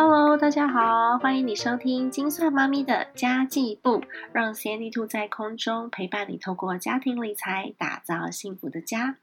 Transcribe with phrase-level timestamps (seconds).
[0.00, 4.00] Hello，大家好，欢迎你收听金算妈咪的家计部，
[4.32, 9.16] 让 Sandy Two 在空中陪伴你，透过家庭理财打造幸福的家。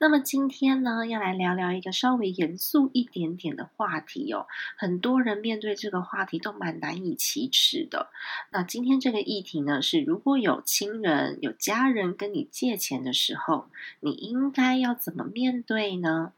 [0.00, 4.48] 那么今天呢，要来聊聊一个稍微严肃一点点的话题哦。
[4.76, 8.08] 很多人面对这个话题都蛮难以启齿的。
[8.50, 13.68] 那今天这个议题呢，是如果有亲人、有家人跟你借钱的时候，
[14.00, 16.32] 你应该要怎么面对呢？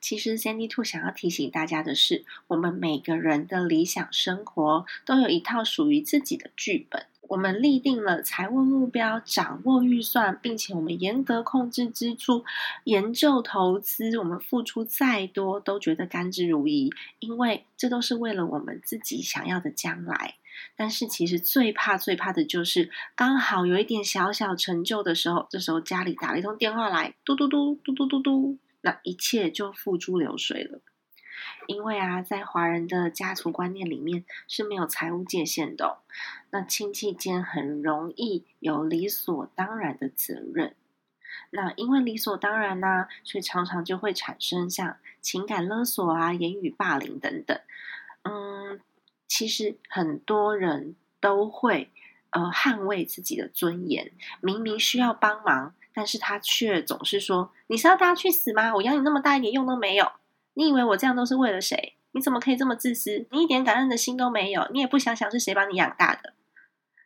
[0.00, 7.06] 其实，Sandy Two 想要提醒大家的是，我们每个人的理想生活都有一套属于自己的剧本。
[7.28, 12.44] 我们立定了财务目标，掌握预算，并且我们严格控制支出，
[12.84, 14.18] 研究投资。
[14.18, 20.34] 我们付出再多，都觉得甘之如饴，因为这都是为了我们自己想要的将来。
[20.76, 28.58] 但是，其实最怕、最怕的就是刚好有一点小小成就的时候，这时候家里打了一通电话来，嘟嘟嘟嘟嘟嘟嘟。
[28.84, 30.82] 那一切就付诸流水了，
[31.66, 36.02] 因为啊，在华人的家族观念里面是没有财务界限的，
[36.50, 40.76] 那亲戚间很容易有理所当然的责任，
[41.48, 47.58] 那因为理所当然呢，所以常常就会产生像情感勒索啊、言语霸凌等等。
[48.24, 48.78] 嗯，
[49.26, 51.90] 其实很多人都会
[52.32, 55.74] 呃捍卫自己的尊严，明明需要帮忙。
[55.94, 58.74] 但是他却总是说：“你是要大家去死吗？
[58.74, 60.10] 我养你那么大一点用都没有。
[60.54, 61.94] 你以为我这样都是为了谁？
[62.10, 63.26] 你怎么可以这么自私？
[63.30, 66.34] 你一点感恩的心都没有，你也不想想是谁把你养大的？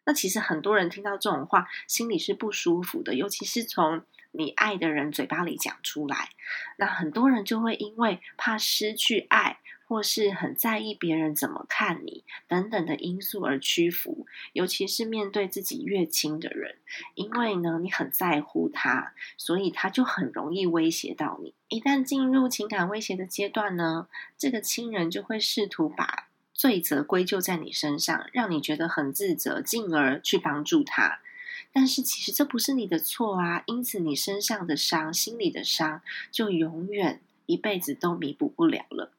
[0.05, 6.30] 那其实很多人听到这种话，心里是不舒服的，尤其是从你爱的人嘴巴里讲出来。
[6.77, 9.58] 那很多人就会因为怕失去爱。”
[9.89, 16.77] 或是很在意别人怎么看你等等的因素而屈服，尤其是面对自己越亲的人，
[17.14, 21.55] 因为呢你很在乎他，所以他就很容易威胁到你。
[21.68, 31.20] 一旦进入情感威胁的阶段呢，这个亲人就会试图把罪责归咎在你身上，让你觉得很自责，进而去帮助他。
[31.73, 39.13] 但是其实这不是你的错啊，因此你身上的伤、心里的伤，就永远一辈子都弥补不了了。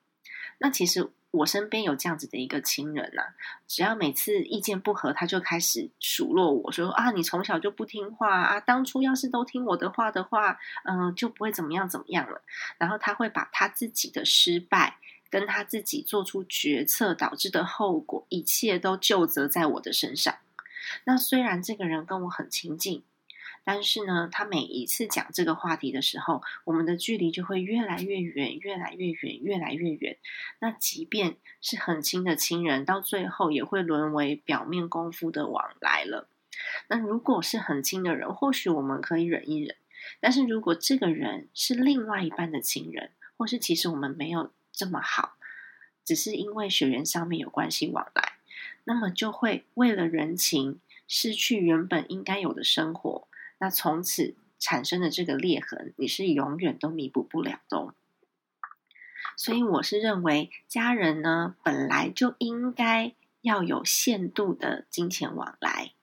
[0.59, 3.21] 那其实我身边有这样子的一个亲人呐，
[3.67, 12.41] 只要每次意见不合，他就开始数落我说啊，你从小就不听话啊，当初要是都听我的话的话，嗯，就不会怎么样怎么样了。
[12.77, 14.97] 然后他会把他自己的失败
[15.29, 20.35] 跟他自己做出决策导致的后果，一切都就责在我的身上。
[21.05, 23.03] 那虽然这个人跟我很亲近。
[23.72, 30.18] 但是呢，他每一次讲这个话题的时候，我们的距离就会越来越远，越来越远，越来越远。
[30.57, 36.28] 那即便是很亲的亲人，到最后也会沦为表面功夫的往来了。
[36.88, 39.75] 那如果是很亲的人，或许我们可以忍一忍；
[40.19, 45.36] 但是如果这个人是另外一半的亲人，或是其实我们没有这么好，
[46.03, 48.34] 只是因为血缘上面有关系往来，
[48.86, 53.28] 那么就会为了人情，失去原本应该有的生活。
[53.59, 57.77] 那从此产生的这个裂痕，你是永远都弥补不了的。
[57.77, 57.93] 哦
[59.35, 65.93] 所以我是认为，家人呢本来就应该要有限度的金钱往来。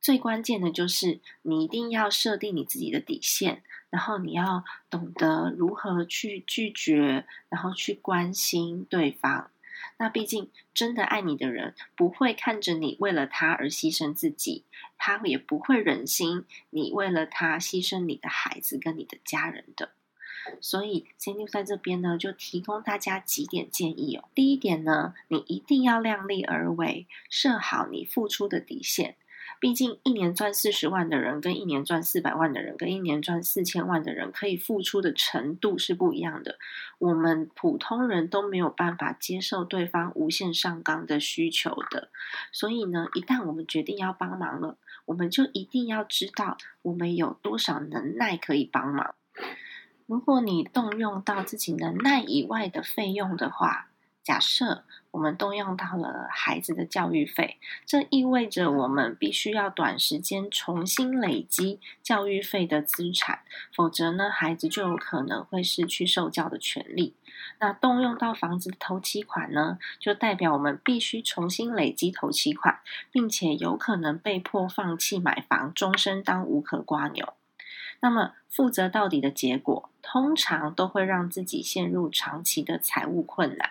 [0.00, 9.50] 最关键的就是你一定要设定你自己的底线，然后你要懂得如何去拒绝，然后去关心对方。
[9.98, 14.64] 那毕竟，真的爱你的人不会看着你为了他而牺牲自己，
[14.98, 19.90] 他也不会忍心你为了他牺牲你的孩子跟你的家人的。
[20.60, 24.28] 所以金牛在这边呢，就提供大家几点建议哦。
[24.34, 29.16] 第一点呢，你一定要量力而为，设好你付出的底线。
[29.64, 36.58] 毕竟，一年赚四十万的人，跟一年赚四百万的人，跟一年赚四千万的人，可以付出的程度是不一样的。
[36.98, 42.10] 我们普通人都没有办法接受对方无限上纲的需求的。
[42.52, 44.76] 所以呢，一旦我们决定要帮忙了，
[45.06, 49.14] 我们就一定要知道我们有多少能耐可以帮忙。
[50.04, 53.88] 如果你动用到自己能耐以外的费用的话，
[54.24, 63.40] 假设我们动用到了孩子的教育费，这意味着我们必须要短时间重新累积教育费的资产，
[63.72, 67.14] 否则呢，孩子就有可能会失去受教的权利。
[67.60, 72.80] 那动用到房子的头期款呢，就代表我们必须重新累积头期款，
[73.12, 77.34] 并且有可能被迫放弃买房，终身当无壳瓜牛。
[78.00, 83.70] 那么负责到底的结果，通常都会让自己陷入长期的财务困难。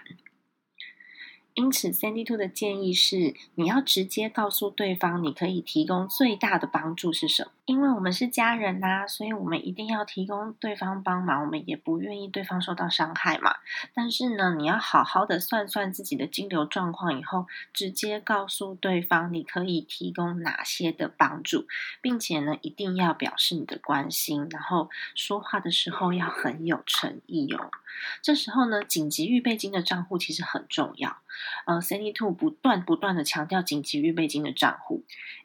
[1.55, 7.51] 因此三 D Two 的建议是，你要直接告诉对方，你可以提供最大的帮助是什么。
[7.65, 13.55] 因为我们是家人呐，所以我们一定要提供对方帮忙，我们也不愿意对方受到伤害嘛。
[13.93, 21.65] 但是呢，你要好好的算算自己的金流状况，以后直接告诉对方你可以提供哪些的帮助，
[22.01, 27.71] 并且呢，一定要表示你的关心，然后说话的时候要很有诚意哦。
[28.21, 31.17] 这时候呢，紧急预备金的账户其实很重要。
[31.65, 35.03] 呃，Cindy Two 不断不断的强调紧急预备金的账户，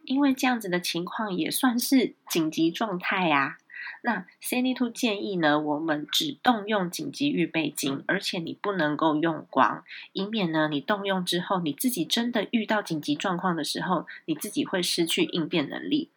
[0.09, 3.59] 因为这样子的情况也算是紧急状态呀。
[4.03, 16.11] 那 Cindy Two 建议呢，我们只动用紧急预备金，而且你不能够用光，以免呢你动用之后，你自己真的遇到紧急状况的时候，你自己会失去应变能力。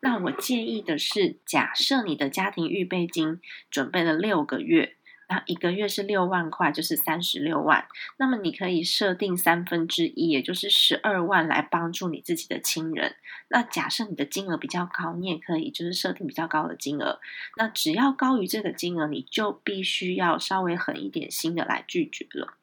[0.00, 3.40] 那我建议的是，假设你的家庭预备金
[3.70, 4.96] 准备了六个月。
[5.28, 7.86] 那一个月是六万块，就是三十六万。
[8.18, 13.16] 那么你可以设定三分之一，也就是十二万来帮助你自己的亲人。
[13.48, 17.20] 那假设你的金额比较高，你也可以就是设定比较高的金额。
[17.56, 22.54] 那只要高于这个金额，你就必须要稍微狠一点心的来拒绝了。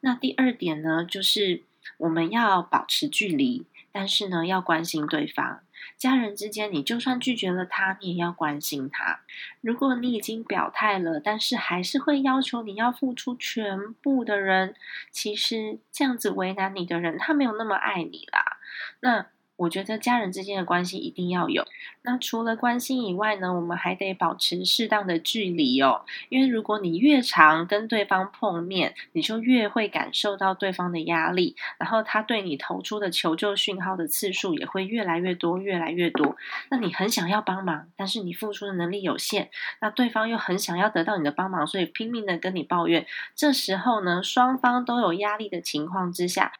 [0.00, 1.62] 那第二点呢，就是
[1.98, 5.60] 我们要保持距离，但是呢要关心对方。
[5.96, 9.20] 家人之间，你就算拒绝了他，你也要关心他。
[9.60, 14.74] 如果你已经表态了，但是还是会要求你要付出全部的人，
[15.10, 18.58] 其实这样子为难你的人，他没有那么爱你啦。
[19.00, 19.26] 那。
[19.58, 21.64] 我觉得家人之间的关系一定要有。
[22.02, 26.06] 那除了关心以外呢，我们还得保持适当的距离哦。
[26.28, 36.36] 因为如果你越常跟对方碰面，你就越会感受到对方的压力，然后他对你投出的求救讯号的次数也会越来越多，越来越多。
[36.70, 39.50] 那你很想要帮忙，但是你付出的能力有限，
[39.80, 43.04] 那对方又很想要得到你的帮忙，所以拼命的跟你抱怨。
[43.34, 46.52] 这时候呢，双方都有压力的情况之下。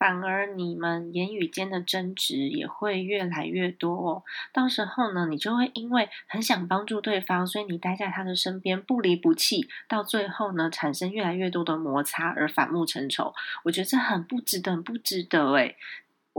[0.00, 4.22] 反而你们言语间的争执也会越来越多哦。
[4.50, 13.34] 到时候呢，你就会因为很想帮助对方，所以你待在他的身边不离不弃，到最后呢，产生越来越多的摩擦而反目成仇。
[13.64, 15.76] 我觉得这很不值得，很不值得诶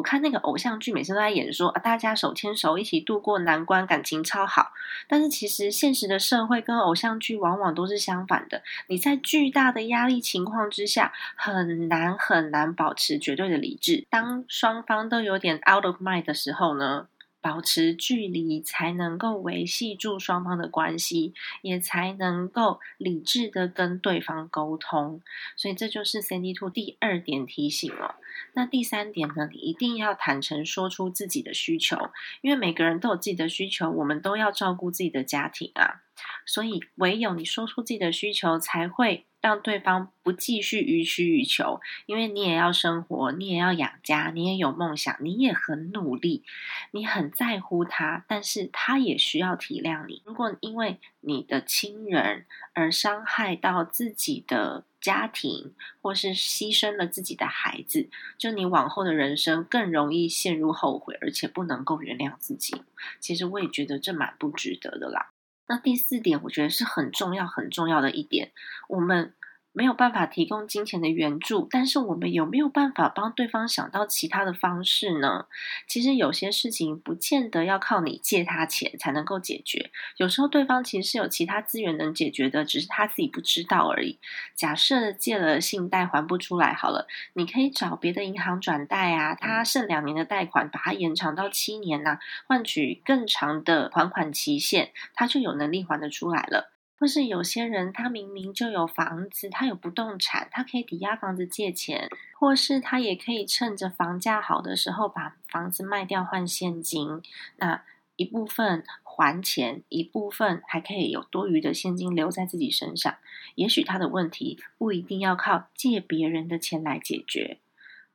[0.02, 4.72] 我看那个偶像剧，每次都在演说啊，大家手牵手一起度过难关，感情超好。
[5.08, 8.64] 但是其实现实的社会跟偶像剧往往都是相反的。
[8.88, 14.08] 你在巨大的压力情况之下，很难很难保持绝对的理智。
[14.10, 17.08] 当双方都有点 out of mind 的时候呢？
[17.44, 21.34] 保持距离，才能够维系住双方的关系，
[21.64, 25.24] 也才能够理智的跟对方沟通。
[25.56, 28.18] 所以这就是 Sandy Two 第二点提醒了。
[28.54, 29.50] 那第三点呢？
[29.52, 32.12] 你一定要坦诚说出自己的需求，
[32.42, 36.02] 因为每个人都有自己的需求，我们都要照顾自己的家庭啊。
[36.46, 39.26] 所以唯有你说出自己的需求，才会。
[39.42, 46.44] 让对方不继续予取予求，因为你也要生活，你也要养家，你也有梦想，你也很努力，
[46.92, 50.22] 你很在乎他，但是他也需要体谅你。
[50.26, 62.84] 如果因为你的亲人而伤害到自己的家庭，或是牺牲了自己的孩子，就你往后的人生更容易陷入后悔，而且不能够原谅自己。
[63.20, 65.31] 其实我也觉得这蛮不值得的啦。
[65.68, 68.52] 那第四点，我觉得是很重要、很重要的一点，
[68.90, 69.34] 我们。
[69.74, 75.46] 没有办法提供金钱的援助，但是我们有没有办法帮对方想到其他的方式呢？
[75.88, 84.20] 其实有些事情不见得要靠你借他钱才能够解决，有时候对方其实是有其他资源能解决的，只是他自己不知道而已。
[84.56, 96.74] 假设借了信贷还不出来，好了，你可以找别的银行转贷啊，他剩两年的贷款，把它延长到七年呐，换取更长的还款期限，他就有能力还得出来了。
[97.02, 102.08] 或是有些人，他明明就有房子，他有不动产，他可以抵押房子借钱，
[102.40, 107.24] 或是他也可以趁着房价好的时候把房子卖掉换现金，
[107.58, 107.84] 那
[108.18, 113.16] 一部分还钱，一部分还可以有多余的现金留在自己身上。
[113.56, 117.58] 也许他的问题不一定要靠借别人的钱来解决，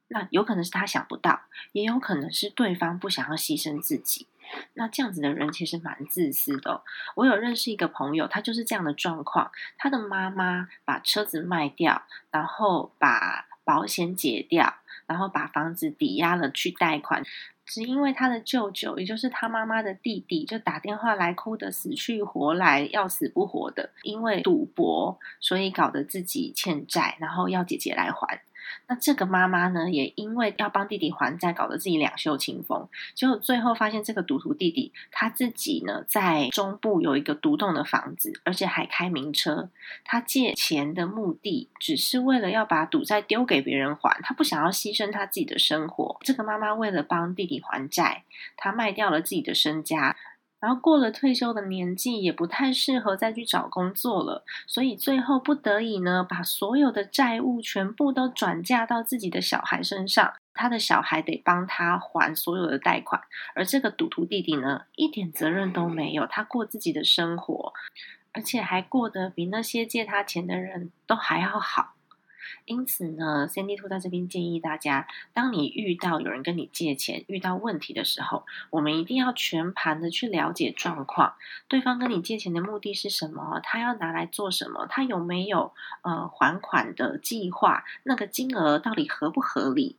[0.07, 1.40] 那有可能是他想不到，
[1.73, 4.28] 也有可能是对方不想要牺牲自己。
[4.75, 6.83] 那这样子的人其实蛮自私的。
[7.15, 9.50] 我有认识一个朋友，他就是这样的状况。
[9.79, 14.75] 他的妈妈把车子卖掉，然后把保险解掉，
[15.07, 17.25] 然后把房子抵押了去贷款，
[17.65, 28.43] 只因为他的舅舅，也就是他妈妈的弟弟，就打电话来哭得死去活来，要死不活的，因为赌博，所以搞得自己欠债，然后要姐姐来还。
[28.88, 32.88] 那这个妈妈呢，也因为要帮弟弟还债，搞得自己两袖清风。
[33.14, 39.68] 结果最后发现，这个赌徒弟弟他自己呢，在中部有一个独栋的房子，而且还开名车。
[40.04, 46.16] 他借钱的目的，只是为了要把赌债丢给别人还，他不想要牺牲他自己的生活。
[46.20, 48.25] 这个妈妈为了帮弟弟还债，
[48.56, 50.16] 她卖掉了自己的身家。
[50.66, 63.23] 然后过了退休的年纪，也不太适合再去找工作了，所以最后不得已呢，把所有的债务全部都转嫁到自己的小孩身上，他的小孩得帮他还所有的贷款，
[63.54, 67.73] 而这个赌徒弟弟呢，一点责任都没有，他过自己的生活，
[68.32, 71.96] 而且还过得比那些借他钱的人都还要好。
[72.65, 81.35] 因此呢，Sandy 兔在这边建议大家，当你遇到有人跟你借钱、遇到问题的时候，我们一定要全盘的去了解状况。
[81.69, 83.61] 对方跟你借钱的目的是什么？
[83.62, 84.87] 他要拿来做什么？
[84.88, 85.73] 他有没有
[86.03, 87.85] 呃还款的计划？
[88.03, 89.97] 那个金额到底合不合理？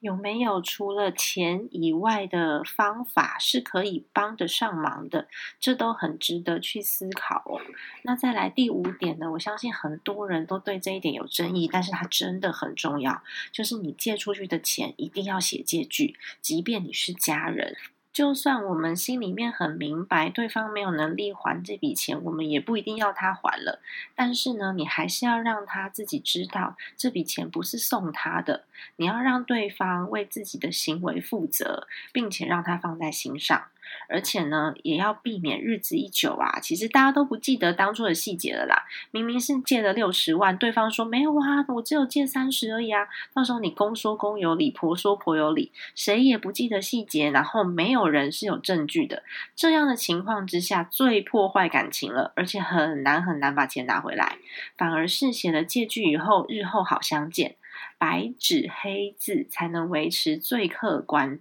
[0.00, 5.28] 有没有除了钱以外的方法是可以帮得上忙的？
[5.60, 7.60] 这都很值得去思考哦。
[8.02, 9.30] 那再来第五点呢？
[9.32, 17.76] 我相信很多人都对这一点有争议，但是它真的很重要，就是你借出去的钱一定要写借据，即便你是家人。
[18.12, 23.80] 就算我们心里面很明白对方没有能力还这笔钱，我们也不一定要他还了。
[24.16, 28.64] 但是呢，你还是要让他自己知道这笔钱不是送他的，
[28.96, 33.68] 你要让对方为自己的行为负责，并且让他放在心上。
[34.08, 38.84] 而且呢，也要避免日子一久啊，其实大家都不记得当初的细节了啦。
[39.10, 43.06] 明明是借了六十万，对方说没有啊，我只有借三十而已啊。
[43.34, 49.22] 到时候你公说公有理，婆说婆有理，谁也不记得细节，然后没有人是有证据的。
[49.54, 54.38] 这样的情况之下，最破坏感情了，而且很难很难把钱拿回来。
[54.76, 57.56] 反而是写了借据以后，日后好相见。
[58.00, 61.38] 白纸黑字才能维持最客观，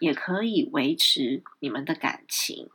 [0.00, 2.68] 也可以维持你们的感情。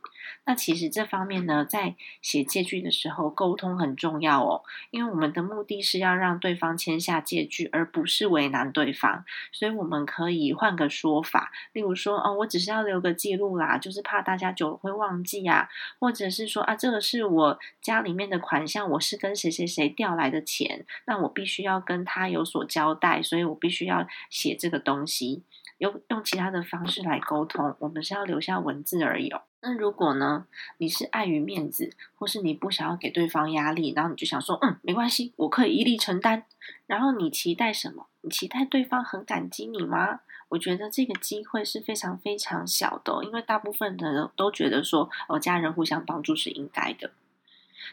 [0.46, 4.62] 那其实这方面呢，在写借据的时候，沟通很重要哦。
[4.90, 9.24] 因为我们的目的是要让对方签下借据，而不是为难对方。
[9.50, 25.42] 所以我们可以换个说法，例如说，哦，我只是要留个记录啦，就是怕大家久了会忘记啊，或者是说，啊，这个是我家里面的款项，我是跟谁谁谁调来的钱，那我必须要跟他有所交代，所以我必须要写这个东西。
[25.78, 29.42] 用用其他的方式来沟通，我们是要留下文字而已哦。
[29.68, 30.46] 那如果呢，
[30.78, 36.44] 你是碍于面子，或是你不想要给对方压力，然后你就想说，嗯，没关系，我可以一力承担。
[36.86, 38.06] 然后你期待什么？
[38.20, 40.20] 你期待对方很感激你吗？
[40.50, 47.10] 我觉得这个机会是非常非常小的，因为大部分的人都觉得说，哦，家人互相帮助是应该的。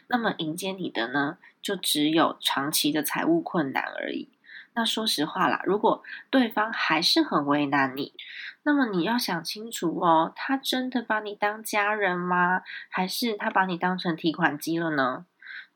[0.06, 4.28] 那么迎接你的呢，就只有长期的财务困难而已。
[4.74, 8.12] 那说实话啦，如果对方还是很为难你，
[8.66, 12.62] 那么你要想清楚哦，他真的把你当家人吗？
[12.88, 15.26] 还是他把你当成提款机了呢？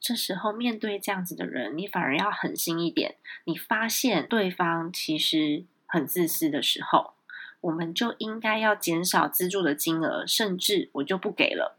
[0.01, 3.17] 这时候面对这样子的人，你反而要狠心一点。
[3.45, 7.15] 你发现对方其实很自私的时候，
[7.61, 11.77] 我们就应该要减少资助的金额，甚至我就不给了。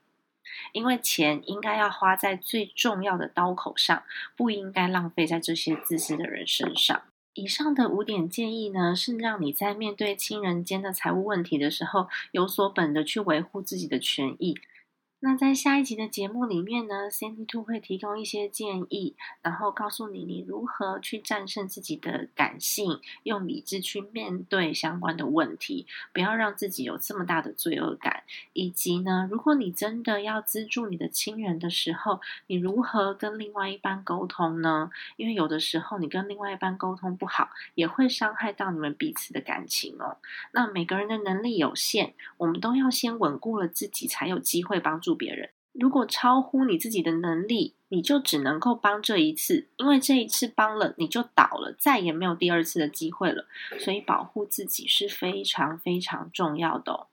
[0.74, 4.04] 因为钱应该要花在最重要的刀口上，
[4.36, 7.02] 不应该浪费在这些自私的人身上。
[7.34, 14.56] 以上的五点建议呢，是让你在面对亲人间的财务问题的时候，有所本的去维护自己的权益。
[15.22, 28.24] 那在下一集的节目里面呢，Sandy Two 会提供一些建议，然后告诉你你如何去战胜自己的感性，用理智去面对相关的问题，不要让自己有这么大的罪恶感。
[28.54, 34.90] 以及呢，如果你真的要资助你的亲人的时候，你如何跟另外一半沟通呢？
[35.18, 40.16] 因为有的时候你跟另外一半沟通不好，也会伤害到你们彼此的感情哦。
[40.54, 45.09] 那每个人的能力有限，我们都要先稳固了自己，才有机会帮助。
[45.10, 53.48] 助别人，如果超乎你自己的能力，你就只能够帮这一次，因为这一次帮了你就倒了，再也没有第二次的机会了。
[53.80, 57.08] 所以保护自己是非常非常重要的。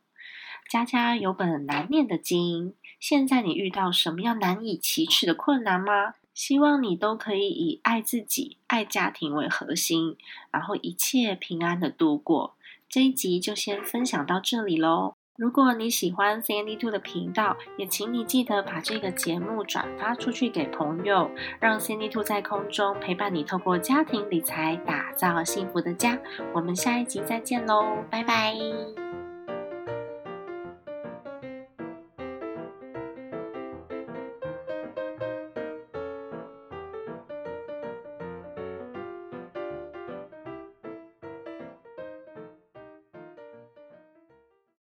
[0.69, 6.17] 家家有本难念的经，现在你遇到什么样难以启齿的困难吗？
[6.35, 10.19] 希望你都可以以爱自己、爱家庭为核心，
[10.51, 12.57] 然后一切平安的度过。
[12.91, 15.15] 这一集就先分享到这里喽。
[15.37, 26.19] 如果你喜欢 Sandy Two 的频道，也请你记得把这个节目转发出去给朋友，让 Sandy Two 在空中陪伴你，透过家庭理财打造幸福的家。
[26.55, 28.55] 我们下一集再见喽，拜拜。